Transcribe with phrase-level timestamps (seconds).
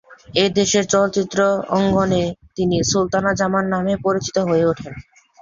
[0.35, 1.39] এ দেশের চলচ্চিত্র
[1.77, 2.23] অঙ্গনে
[2.57, 4.93] তিনি সুলতানা জামান নামেই পরিচিত হয়ে ওঠেন।